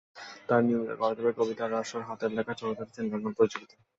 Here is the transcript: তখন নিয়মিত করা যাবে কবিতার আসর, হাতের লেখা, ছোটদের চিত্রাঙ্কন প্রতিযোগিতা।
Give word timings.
তখন 0.47 0.63
নিয়মিত 0.67 0.91
করা 0.99 1.13
যাবে 1.17 1.31
কবিতার 1.39 1.71
আসর, 1.81 2.01
হাতের 2.09 2.31
লেখা, 2.37 2.53
ছোটদের 2.59 2.87
চিত্রাঙ্কন 2.87 3.31
প্রতিযোগিতা। 3.37 3.75